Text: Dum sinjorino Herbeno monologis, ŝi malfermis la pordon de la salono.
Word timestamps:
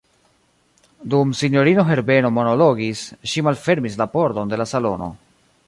Dum 1.13 1.33
sinjorino 1.41 1.85
Herbeno 1.91 2.31
monologis, 2.37 3.05
ŝi 3.33 3.45
malfermis 3.49 3.99
la 4.03 4.09
pordon 4.17 4.55
de 4.55 4.61
la 4.63 4.69
salono. 4.73 5.13